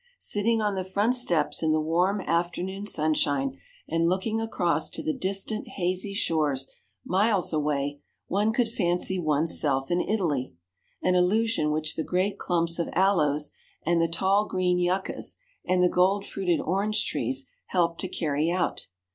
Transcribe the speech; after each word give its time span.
Sitting 0.17 0.63
on 0.63 0.73
the 0.73 0.83
front 0.83 1.13
steps 1.13 1.61
in 1.61 1.73
the 1.73 1.79
warm 1.79 2.21
afternoon 2.21 2.87
sunshine, 2.87 3.53
and 3.87 4.09
looking 4.09 4.41
across 4.41 4.89
to 4.89 5.03
the 5.03 5.13
distant, 5.13 5.67
hazy 5.77 6.11
shores, 6.15 6.71
miles 7.05 7.53
away, 7.53 8.01
one 8.25 8.51
could 8.51 8.67
fancy 8.67 9.19
one's 9.19 9.59
self 9.59 9.91
in 9.91 10.01
Italy, 10.01 10.55
an 11.03 11.13
illusion 11.13 11.69
which 11.69 11.95
the 11.95 12.03
great 12.03 12.39
clumps 12.39 12.79
of 12.79 12.89
aloes, 12.93 13.51
and 13.85 14.01
the 14.01 14.07
tall 14.07 14.45
green 14.45 14.79
yuccas, 14.79 15.37
and 15.67 15.83
the 15.83 15.87
gold 15.87 16.25
fruited 16.25 16.59
orange 16.59 17.05
trees, 17.05 17.45
help 17.67 17.99
to 17.99 18.07
carry 18.07 18.49
out. 18.49 18.87